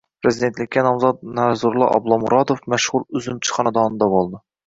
[0.25, 4.43] Prezidentlikka nomzod Narzullo Oblomurodov mashhur uzumchi xonadonida bo‘ldi